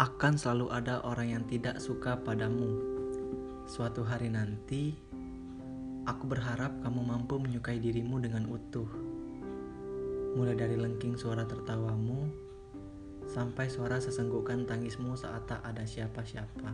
[0.00, 2.72] Akan selalu ada orang yang tidak suka padamu.
[3.68, 4.96] Suatu hari nanti,
[6.08, 8.88] aku berharap kamu mampu menyukai dirimu dengan utuh.
[10.40, 12.32] Mulai dari lengking suara tertawamu,
[13.28, 16.72] sampai suara sesenggukan tangismu saat tak ada siapa-siapa.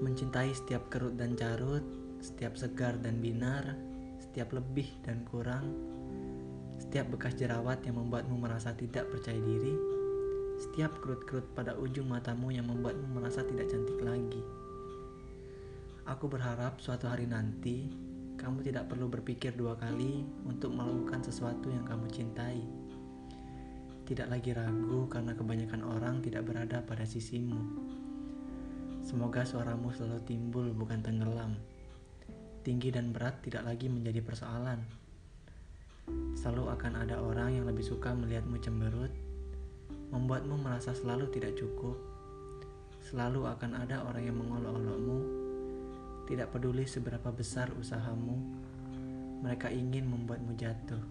[0.00, 1.84] Mencintai setiap kerut dan carut,
[2.24, 3.76] setiap segar dan binar,
[4.16, 5.68] setiap lebih dan kurang,
[6.80, 9.93] setiap bekas jerawat yang membuatmu merasa tidak percaya diri,
[10.64, 14.40] setiap kerut-kerut pada ujung matamu yang membuatmu merasa tidak cantik lagi.
[16.08, 17.92] Aku berharap suatu hari nanti
[18.40, 22.64] kamu tidak perlu berpikir dua kali untuk melakukan sesuatu yang kamu cintai.
[24.04, 27.60] Tidak lagi ragu karena kebanyakan orang tidak berada pada sisimu.
[29.04, 31.60] Semoga suaramu selalu timbul bukan tenggelam.
[32.64, 34.80] Tinggi dan berat tidak lagi menjadi persoalan.
[36.36, 39.12] Selalu akan ada orang yang lebih suka melihatmu cemberut,
[40.14, 41.98] membuatmu merasa selalu tidak cukup.
[43.02, 45.18] Selalu akan ada orang yang mengolok-olokmu,
[46.30, 48.38] tidak peduli seberapa besar usahamu,
[49.42, 51.02] mereka ingin membuatmu jatuh.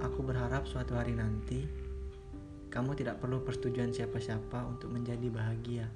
[0.00, 1.66] Aku berharap suatu hari nanti
[2.72, 5.86] kamu tidak perlu persetujuan siapa-siapa untuk menjadi bahagia,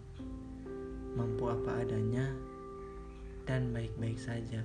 [1.19, 2.31] mampu apa adanya,
[3.48, 4.62] dan baik-baik saja.